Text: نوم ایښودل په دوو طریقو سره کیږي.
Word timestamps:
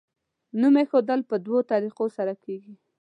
نوم 0.59 0.75
ایښودل 0.79 1.21
په 1.29 1.35
دوو 1.45 1.57
طریقو 1.71 2.05
سره 2.17 2.33
کیږي. 2.43 2.73